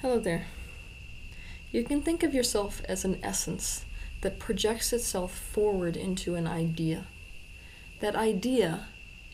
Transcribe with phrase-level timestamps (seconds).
[0.00, 0.46] Hello there.
[1.72, 3.84] You can think of yourself as an essence
[4.20, 7.08] that projects itself forward into an idea.
[7.98, 8.86] That idea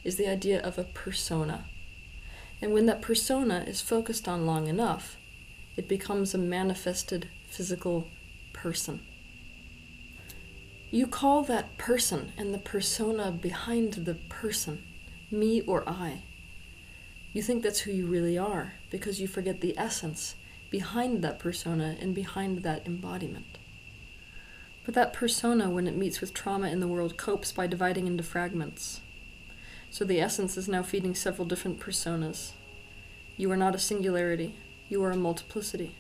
[0.04, 1.66] is the idea of a persona.
[2.62, 5.19] And when that persona is focused on long enough,
[5.77, 8.08] it becomes a manifested physical
[8.54, 9.01] person.
[10.90, 14.83] You call that person and the persona behind the person
[15.31, 16.23] me or I.
[17.34, 20.37] You think that's who you really are because you forget the essence
[20.75, 23.59] behind that persona and behind that embodiment.
[24.84, 28.24] But that persona, when it meets with trauma in the world, copes by dividing into
[28.24, 29.01] fragments.
[29.88, 32.55] So the essence is now feeding several different personas.
[33.37, 34.56] You are not a singularity,
[34.88, 35.95] you are a multiplicity.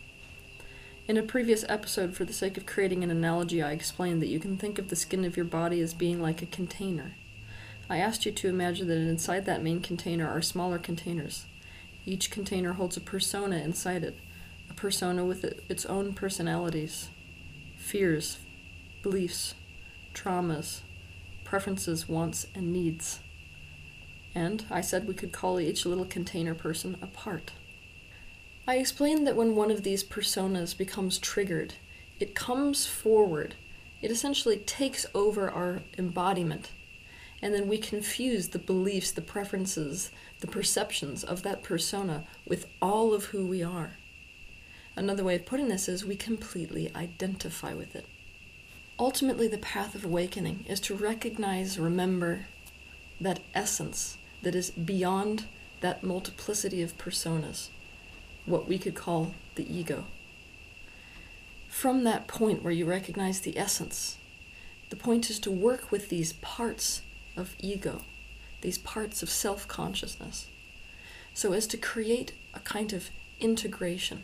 [1.06, 4.40] In a previous episode, for the sake of creating an analogy, I explained that you
[4.40, 7.12] can think of the skin of your body as being like a container.
[7.88, 11.44] I asked you to imagine that inside that main container are smaller containers.
[12.04, 14.18] Each container holds a persona inside it,
[14.84, 17.08] persona with its own personalities,
[17.78, 18.36] fears,
[19.02, 19.54] beliefs,
[20.12, 20.82] traumas,
[21.42, 23.20] preferences, wants, and needs.
[24.34, 27.52] And I said we could call each little container person a part.
[28.68, 31.76] I explained that when one of these personas becomes triggered,
[32.20, 33.54] it comes forward.
[34.02, 36.72] It essentially takes over our embodiment.
[37.40, 40.10] And then we confuse the beliefs, the preferences,
[40.40, 43.96] the perceptions of that persona with all of who we are.
[44.96, 48.06] Another way of putting this is we completely identify with it.
[48.98, 52.46] Ultimately, the path of awakening is to recognize, remember
[53.20, 55.46] that essence that is beyond
[55.80, 57.68] that multiplicity of personas,
[58.46, 60.04] what we could call the ego.
[61.68, 64.16] From that point where you recognize the essence,
[64.90, 67.02] the point is to work with these parts
[67.36, 68.02] of ego,
[68.60, 70.46] these parts of self consciousness,
[71.34, 74.22] so as to create a kind of integration,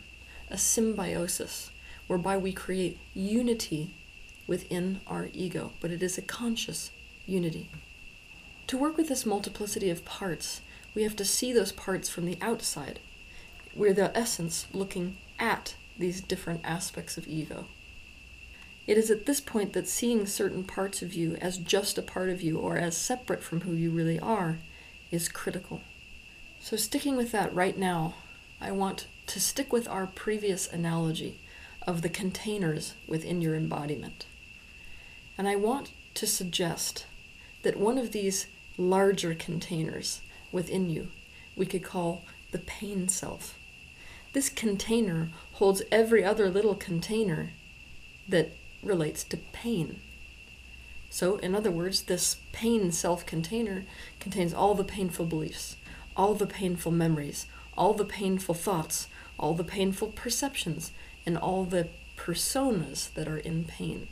[0.50, 1.70] a symbiosis,
[2.06, 3.94] whereby we create unity
[4.46, 6.90] within our ego, but it is a conscious
[7.26, 7.70] unity.
[8.66, 10.60] To work with this multiplicity of parts,
[10.94, 13.00] we have to see those parts from the outside.
[13.74, 17.66] We're the essence looking at these different aspects of ego.
[18.86, 22.28] It is at this point that seeing certain parts of you as just a part
[22.28, 24.58] of you or as separate from who you really are
[25.12, 25.80] is critical.
[26.60, 28.14] So, sticking with that right now,
[28.60, 31.40] I want to stick with our previous analogy
[31.86, 34.26] of the containers within your embodiment.
[35.38, 37.06] And I want to suggest
[37.62, 40.20] that one of these larger containers
[40.52, 41.08] within you
[41.56, 42.22] we could call
[42.52, 43.58] the pain self.
[44.32, 47.50] This container holds every other little container
[48.28, 50.00] that relates to pain.
[51.10, 53.84] So, in other words, this pain self container
[54.20, 55.76] contains all the painful beliefs,
[56.16, 57.46] all the painful memories,
[57.80, 59.08] all the painful thoughts,
[59.38, 60.92] all the painful perceptions,
[61.24, 64.06] and all the personas that are in pain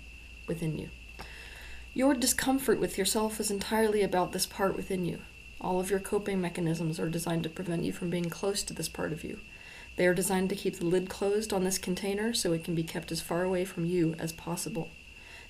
[0.46, 0.88] within you.
[1.92, 5.18] Your discomfort with yourself is entirely about this part within you.
[5.60, 8.88] All of your coping mechanisms are designed to prevent you from being close to this
[8.88, 9.38] part of you.
[9.96, 12.84] They are designed to keep the lid closed on this container so it can be
[12.84, 14.88] kept as far away from you as possible.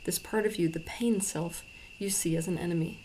[0.03, 1.63] This part of you, the pain self,
[2.01, 2.99] you see as an enemy.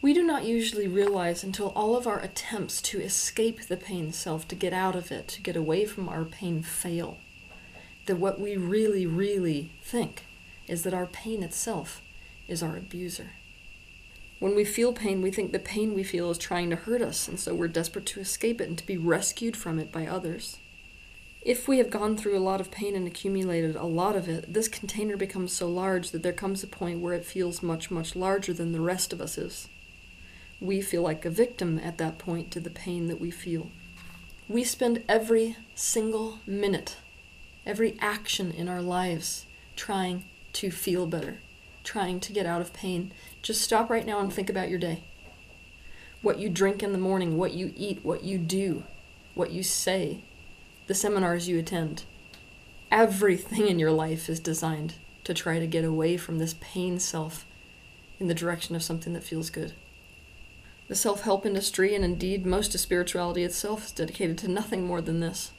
[0.00, 4.46] We do not usually realize until all of our attempts to escape the pain self,
[4.46, 7.18] to get out of it, to get away from our pain fail,
[8.06, 10.24] that what we really, really think
[10.68, 12.00] is that our pain itself
[12.46, 13.32] is our abuser.
[14.38, 17.26] When we feel pain, we think the pain we feel is trying to hurt us,
[17.26, 20.58] and so we're desperate to escape it and to be rescued from it by others.
[21.42, 24.54] If we have gone through a lot of pain and accumulated a lot of it,
[24.54, 28.14] this container becomes so large that there comes a point where it feels much, much
[28.14, 29.68] larger than the rest of us is.
[30.60, 33.70] We feel like a victim at that point to the pain that we feel.
[34.48, 36.96] We spend every single minute,
[37.64, 39.46] every action in our lives
[39.76, 40.24] trying
[40.54, 41.38] to feel better,
[41.84, 43.12] trying to get out of pain.
[43.40, 45.04] Just stop right now and think about your day.
[46.22, 48.82] What you drink in the morning, what you eat, what you do,
[49.34, 50.24] what you say,
[50.88, 52.02] the seminars you attend.
[52.90, 57.46] Everything in your life is designed to try to get away from this pain self
[58.18, 59.74] in the direction of something that feels good.
[60.88, 65.02] The self help industry, and indeed most of spirituality itself, is dedicated to nothing more
[65.02, 65.52] than this.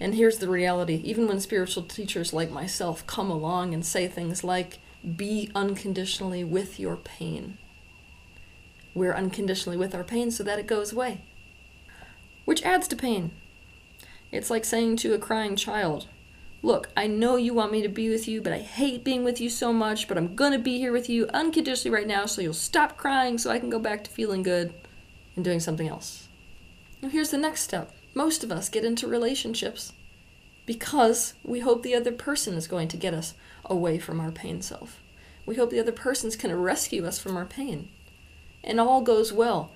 [0.00, 4.44] And here's the reality even when spiritual teachers like myself come along and say things
[4.44, 4.78] like,
[5.16, 7.58] be unconditionally with your pain,
[8.94, 11.22] we're unconditionally with our pain so that it goes away,
[12.44, 13.30] which adds to pain.
[14.32, 16.08] It's like saying to a crying child,
[16.62, 19.40] Look, I know you want me to be with you, but I hate being with
[19.40, 22.52] you so much, but I'm gonna be here with you unconditionally right now so you'll
[22.52, 24.74] stop crying so I can go back to feeling good
[25.36, 26.28] and doing something else.
[27.00, 29.92] Now, here's the next step Most of us get into relationships
[30.66, 33.34] because we hope the other person is going to get us
[33.64, 35.00] away from our pain self.
[35.46, 37.88] We hope the other person's to rescue us from our pain.
[38.62, 39.70] And all goes well.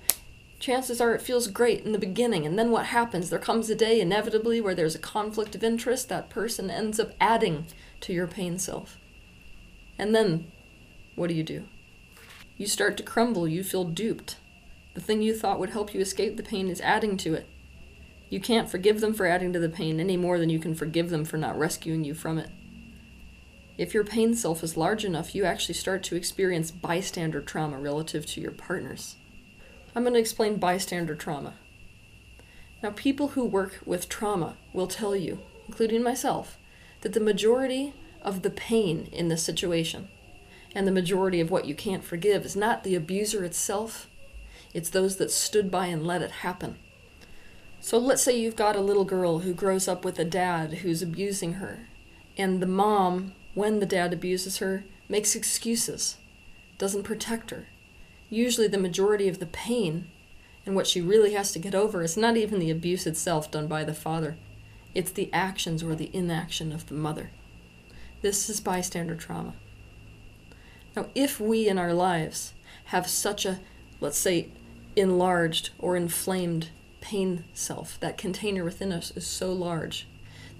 [0.63, 3.29] Chances are it feels great in the beginning, and then what happens?
[3.29, 6.07] There comes a day, inevitably, where there's a conflict of interest.
[6.07, 7.65] That person ends up adding
[7.99, 8.97] to your pain self.
[9.99, 10.49] And then,
[11.15, 11.65] what do you do?
[12.55, 14.37] You start to crumble, you feel duped.
[14.93, 17.45] The thing you thought would help you escape the pain is adding to it.
[18.29, 21.09] You can't forgive them for adding to the pain any more than you can forgive
[21.09, 22.49] them for not rescuing you from it.
[23.77, 28.25] If your pain self is large enough, you actually start to experience bystander trauma relative
[28.27, 29.17] to your partners.
[29.95, 31.53] I'm going to explain bystander trauma.
[32.81, 36.57] Now, people who work with trauma will tell you, including myself,
[37.01, 40.09] that the majority of the pain in this situation
[40.73, 44.09] and the majority of what you can't forgive is not the abuser itself,
[44.73, 46.77] it's those that stood by and let it happen.
[47.79, 51.01] So let's say you've got a little girl who grows up with a dad who's
[51.01, 51.87] abusing her,
[52.37, 56.17] and the mom, when the dad abuses her, makes excuses,
[56.77, 57.67] doesn't protect her.
[58.33, 60.09] Usually, the majority of the pain
[60.65, 63.67] and what she really has to get over is not even the abuse itself done
[63.67, 64.37] by the father,
[64.95, 67.29] it's the actions or the inaction of the mother.
[68.23, 69.53] This is bystander trauma.
[70.95, 73.59] Now, if we in our lives have such a,
[74.01, 74.49] let's say,
[74.95, 76.69] enlarged or inflamed
[77.01, 80.07] pain self, that container within us is so large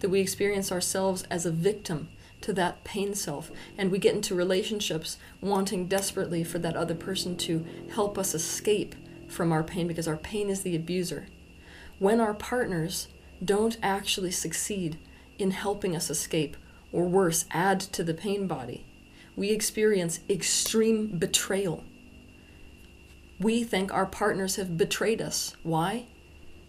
[0.02, 2.10] that we experience ourselves as a victim
[2.44, 7.36] to that pain self, and we get into relationships wanting desperately for that other person
[7.38, 8.95] to help us escape
[9.28, 11.28] from our pain because our pain is the abuser.
[12.00, 13.07] When our partners
[13.44, 15.00] don't actually succeed
[15.40, 16.56] in helping us escape,
[16.92, 18.86] or worse, add to the pain body,
[19.36, 21.84] we experience extreme betrayal.
[23.39, 25.56] We think our partners have betrayed us.
[25.63, 26.06] Why?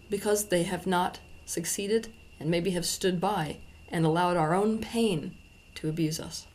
[0.09, 5.37] Because they have not succeeded and maybe have stood by and allowed our own pain
[5.77, 6.47] to abuse us.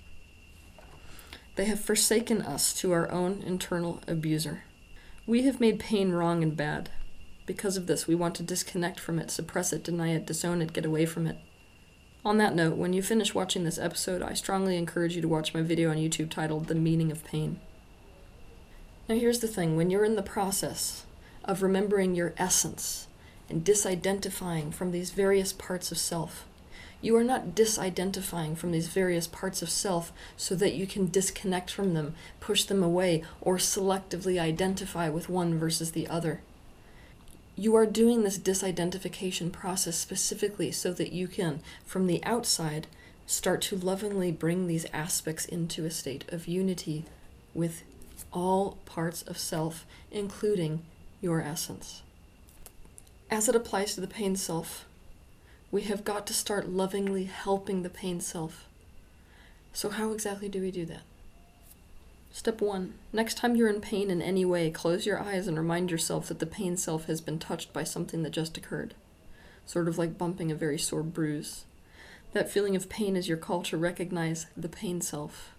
[1.55, 4.63] They have forsaken us to our own internal abuser.
[5.27, 6.89] We have made pain wrong and bad.
[7.45, 10.73] Because of this, we want to disconnect from it, suppress it, deny it, disown it,
[10.73, 11.37] get away from it.
[12.23, 15.53] On that note, when you finish watching this episode, I strongly encourage you to watch
[15.53, 17.59] my video on YouTube titled The Meaning of Pain.
[19.07, 21.05] Now, here's the thing when you're in the process
[21.45, 23.07] of remembering your essence
[23.49, 26.45] and disidentifying from these various parts of self,
[27.01, 31.71] you are not disidentifying from these various parts of self so that you can disconnect
[31.71, 36.41] from them, push them away, or selectively identify with one versus the other.
[37.55, 42.87] You are doing this disidentification process specifically so that you can, from the outside,
[43.25, 47.05] start to lovingly bring these aspects into a state of unity
[47.53, 47.83] with
[48.33, 50.81] all parts of self, including
[51.21, 52.01] your essence.
[53.29, 54.85] As it applies to the pain self,
[55.71, 58.65] we have got to start lovingly helping the pain self.
[59.71, 61.01] So, how exactly do we do that?
[62.31, 62.93] Step 1.
[63.13, 66.39] Next time you're in pain in any way, close your eyes and remind yourself that
[66.39, 68.95] the pain self has been touched by something that just occurred.
[69.65, 71.65] Sort of like bumping a very sore bruise.
[72.33, 75.51] That feeling of pain is your call to recognize the pain self.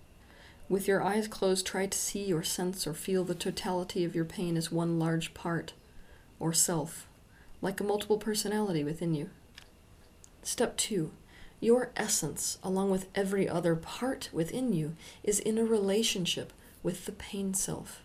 [0.68, 4.24] With your eyes closed, try to see or sense or feel the totality of your
[4.24, 5.72] pain as one large part,
[6.38, 7.08] or self,
[7.60, 9.30] like a multiple personality within you.
[10.42, 11.10] Step 2.
[11.60, 17.12] Your essence, along with every other part within you, is in a relationship with the
[17.12, 18.02] pain self.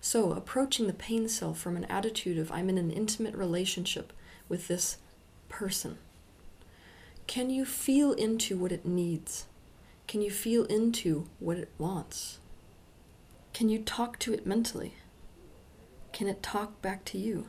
[0.00, 4.12] So, approaching the pain self from an attitude of I'm in an intimate relationship
[4.48, 4.98] with this
[5.48, 5.98] person.
[7.26, 9.46] Can you feel into what it needs?
[10.06, 12.38] Can you feel into what it wants?
[13.52, 14.94] Can you talk to it mentally?
[16.12, 17.48] Can it talk back to you?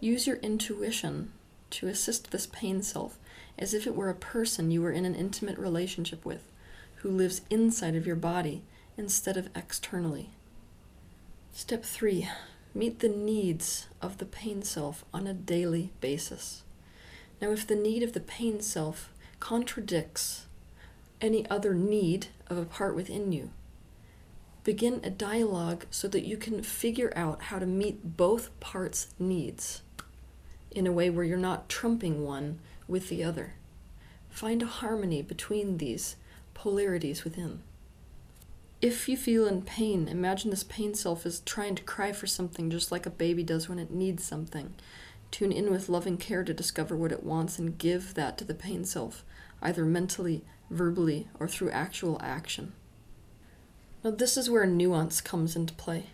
[0.00, 1.32] Use your intuition
[1.72, 3.18] to assist this pain self
[3.58, 6.48] as if it were a person you were in an intimate relationship with
[6.96, 8.62] who lives inside of your body
[8.96, 10.30] instead of externally.
[11.52, 12.28] Step 3
[12.74, 16.62] Meet the needs of the pain self on a daily basis.
[17.40, 20.46] Now, if the need of the pain self contradicts
[21.20, 23.50] any other need of a part within you,
[24.64, 29.82] begin a dialogue so that you can figure out how to meet both parts' needs
[30.74, 33.54] in a way where you're not trumping one with the other.
[34.30, 36.16] Find a harmony between these
[36.54, 37.62] polarities within.
[38.80, 42.70] If you feel in pain, imagine this pain self is trying to cry for something
[42.70, 44.74] just like a baby does when it needs something.
[45.30, 48.54] Tune in with loving care to discover what it wants and give that to the
[48.54, 49.24] pain self,
[49.62, 52.72] either mentally, verbally, or through actual action.
[54.02, 56.06] Now, this is where nuance comes into play.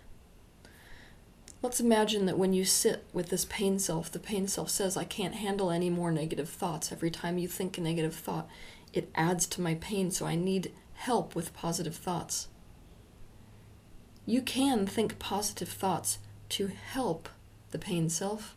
[1.61, 5.03] Let's imagine that when you sit with this pain self, the pain self says, I
[5.03, 6.93] can't handle any more negative thoughts.
[6.93, 8.49] Every time you think a negative thought,
[8.93, 12.47] it adds to my pain, so I need help with positive thoughts.
[14.25, 16.19] You can think positive thoughts
[16.51, 17.29] to help
[17.73, 18.55] the pain self,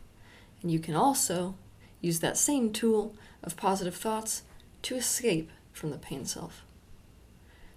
[0.62, 1.56] and you can also
[2.02, 4.44] use that same tool of positive thoughts
[4.84, 6.64] to escape from the pain self.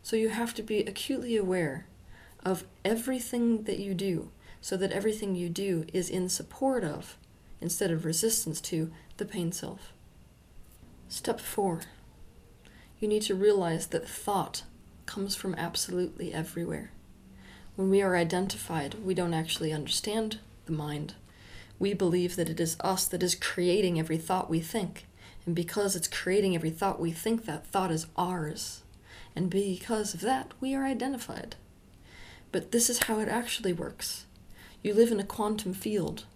[0.03, 1.87] So you have to be acutely aware
[2.45, 4.31] of everything that you do
[4.65, 7.19] so that everything you do is in support of,
[7.61, 9.93] instead of resistance to, the pain self.
[11.07, 11.83] Step four
[12.99, 14.63] you need to realize that thought
[15.05, 16.93] comes from absolutely everywhere.
[17.77, 21.13] When we are identified, we don't actually understand the mind.
[21.79, 25.05] We believe that it is us that is creating every thought we think.
[25.45, 28.83] And because it's creating every thought we think, that thought is ours.
[29.37, 31.57] And because of that, we are identified.
[32.51, 34.25] But this is how it actually works.
[34.85, 36.27] You live in a quantum field.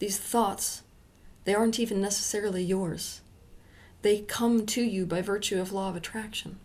[0.00, 0.82] These thoughts,
[1.44, 3.20] they aren't even necessarily yours.
[4.02, 6.58] They come to you by virtue of law of attraction.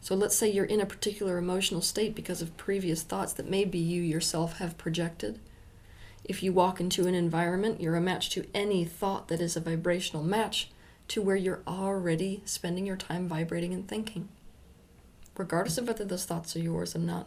[0.00, 3.78] So let's say you're in a particular emotional state because of previous thoughts that maybe
[3.80, 5.40] you yourself have projected.
[6.22, 9.60] If you walk into an environment, you're a match to any thought that is a
[9.60, 10.70] vibrational match
[11.08, 14.28] to where you're already spending your time vibrating and thinking,
[15.36, 17.26] regardless of whether those thoughts are yours or not.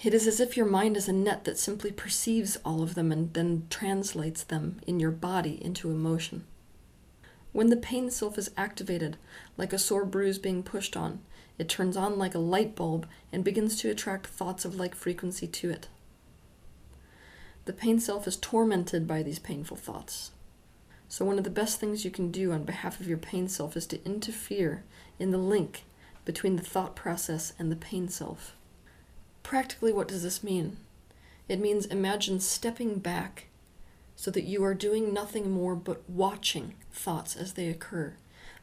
[0.00, 3.10] It is as if your mind is a net that simply perceives all of them
[3.10, 6.44] and then translates them in your body into emotion.
[7.50, 9.16] When the pain self is activated,
[9.56, 11.20] like a sore bruise being pushed on,
[11.58, 15.48] it turns on like a light bulb and begins to attract thoughts of like frequency
[15.48, 15.88] to it.
[17.64, 20.30] The pain self is tormented by these painful thoughts.
[21.08, 23.76] So, one of the best things you can do on behalf of your pain self
[23.76, 24.84] is to interfere
[25.18, 25.84] in the link
[26.24, 28.54] between the thought process and the pain self.
[29.48, 30.76] Practically, what does this mean?
[31.48, 33.46] It means imagine stepping back
[34.14, 38.12] so that you are doing nothing more but watching thoughts as they occur.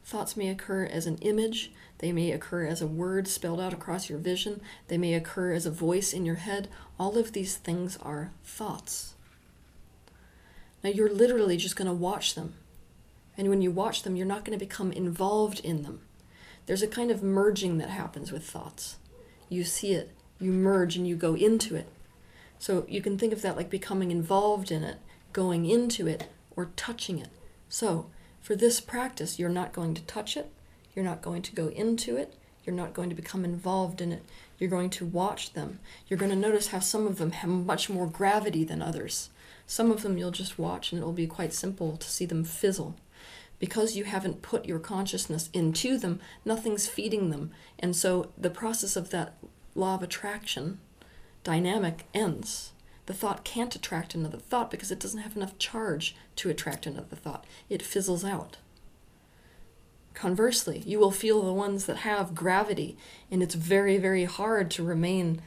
[0.04, 4.12] Thoughts may occur as an image, they may occur as a word spelled out across
[4.12, 6.68] your vision, they may occur as a voice in your head.
[7.00, 9.16] All of these things are thoughts.
[10.84, 12.54] Now, you're literally just going to watch them.
[13.36, 16.02] And when you watch them, you're not going to become involved in them.
[16.68, 18.98] There's a kind of merging that happens with thoughts.
[19.50, 21.88] You see it, you merge and you go into it.
[22.60, 24.98] So you can think of that like becoming involved in it,
[25.34, 27.30] going into it, or touching it.
[27.70, 28.08] So
[28.42, 30.52] for this practice, you're not going to touch it,
[30.96, 32.34] you're not going to go into it,
[32.66, 34.24] you're not going to become involved in it.
[34.58, 35.80] You're going to watch them.
[36.08, 39.30] You're going to notice how some of them have much more gravity than others.
[39.68, 42.96] Some of them you'll just watch and it'll be quite simple to see them fizzle.
[43.60, 47.52] Because you haven't put your consciousness into them, nothing's feeding them.
[47.80, 49.38] And so the process of that
[49.76, 50.80] law of attraction
[51.44, 52.72] dynamic ends.
[53.06, 57.16] The thought can't attract another thought because it doesn't have enough charge to attract another
[57.16, 57.46] thought.
[57.70, 58.58] It fizzles out.
[60.16, 62.98] Conversely, you will feel the ones that have gravity,
[63.30, 65.42] and it's very, very hard to remain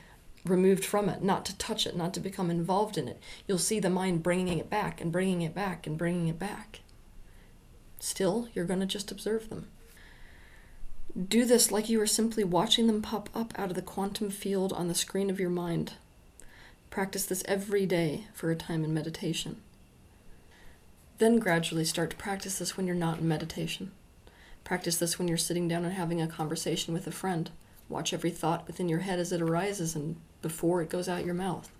[0.44, 3.20] removed from it, not to touch it, not to become involved in it.
[3.46, 6.80] You'll see the mind bringing it back and bringing it back and bringing it back.
[7.98, 9.68] Still, you're going to just observe them.
[11.16, 14.72] Do this like you are simply watching them pop up out of the quantum field
[14.72, 15.94] on the screen of your mind.
[16.90, 19.56] Practice this every day for a time in meditation.
[21.18, 23.90] Then gradually start to practice this when you're not in meditation.
[24.64, 27.50] Practice this when you're sitting down and having a conversation with a friend.
[27.88, 31.34] Watch every thought within your head as it arises and before it goes out your
[31.34, 31.70] mouth.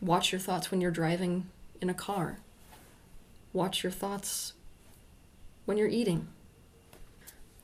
[0.00, 1.46] Watch your thoughts when you're driving
[1.80, 2.38] in a car.
[3.52, 4.54] Watch your thoughts
[5.66, 6.28] when you're eating.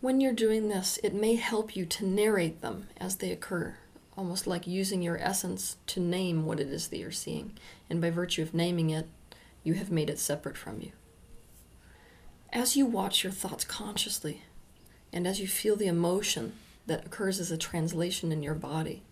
[0.01, 3.77] When you're doing this, it may help you to narrate them as they occur,
[4.17, 7.53] almost like using your essence to name what it is that you're seeing.
[7.91, 9.09] And by virtue of naming it,
[9.63, 10.93] you have made it separate from you.
[12.51, 14.43] As you watch your thoughts consciously,
[15.13, 16.55] and as you feel the emotion
[16.87, 19.03] that occurs as a translation in your body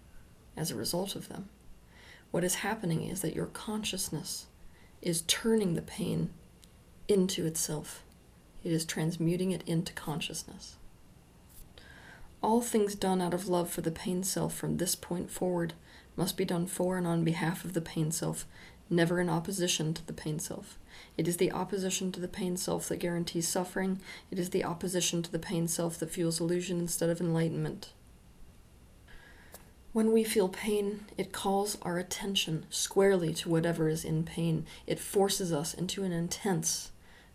[0.57, 1.51] as a result of them,
[2.31, 4.47] what is happening is that your consciousness
[5.03, 6.31] is turning the pain
[7.09, 8.03] into itself.
[8.65, 10.77] It is transmuting it into consciousness.
[12.43, 15.75] All things done out of love for the pain self from this point forward
[16.17, 18.47] must be done for and on behalf of the pain self,
[18.91, 20.79] never in opposition to the pain self.
[21.17, 24.01] It is the opposition to the pain self that guarantees suffering.
[24.31, 27.93] It is the opposition to the pain self that fuels illusion instead of enlightenment.
[29.93, 34.67] When we feel pain, it calls our attention squarely to whatever is in pain.
[34.87, 36.93] It forces us into an intense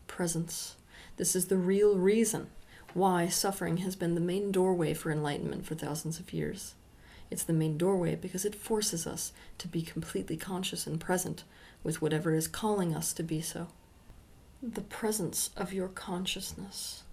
[0.07, 0.75] presence.
[1.17, 2.49] This is the real reason
[2.93, 6.75] why suffering has been the main doorway for enlightenment for thousands of years.
[7.29, 11.43] It's the main doorway because it forces us to be completely conscious and present
[11.83, 13.67] with whatever is calling us to be so.
[14.61, 17.03] The presence of your consciousness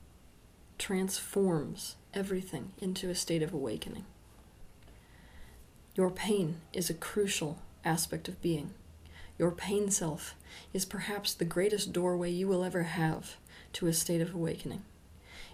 [0.79, 4.05] transforms everything into a state of awakening.
[5.95, 8.71] Your pain is a crucial aspect of being.
[9.39, 10.35] Your pain self
[10.73, 13.37] is perhaps the greatest doorway you will ever have
[13.75, 14.83] to a state of awakening.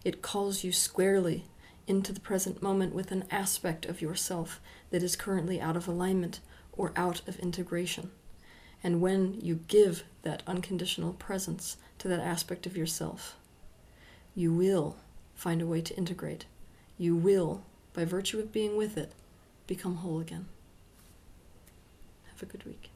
[0.05, 1.45] It calls you squarely
[1.87, 6.41] into the present moment with an aspect of yourself that is currently out of alignment
[6.73, 8.11] or out of integration.
[8.83, 13.37] And when you give that unconditional presence to that aspect of yourself,
[14.35, 14.97] you will
[15.35, 16.45] find a way to integrate.
[16.99, 17.63] You will,
[17.95, 19.13] by virtue of being with it,
[19.67, 20.47] become whole again.
[22.31, 22.91] Have a good week.